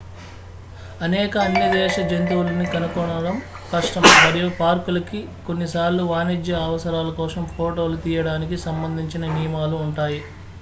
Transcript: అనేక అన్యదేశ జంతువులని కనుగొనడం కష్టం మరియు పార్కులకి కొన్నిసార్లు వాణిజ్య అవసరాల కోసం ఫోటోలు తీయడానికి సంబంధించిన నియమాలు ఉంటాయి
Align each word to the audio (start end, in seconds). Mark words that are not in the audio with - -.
అనేక 0.99 1.33
అన్యదేశ 1.41 1.95
జంతువులని 2.07 2.65
కనుగొనడం 2.67 3.35
కష్టం 3.71 4.05
మరియు 4.17 4.47
పార్కులకి 4.59 5.19
కొన్నిసార్లు 5.45 6.05
వాణిజ్య 6.11 6.65
అవసరాల 6.65 7.11
కోసం 7.19 7.45
ఫోటోలు 7.53 7.99
తీయడానికి 8.05 8.57
సంబంధించిన 8.65 9.33
నియమాలు 9.35 9.77
ఉంటాయి 9.85 10.21